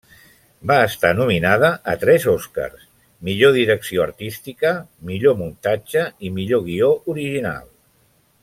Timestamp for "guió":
6.71-6.91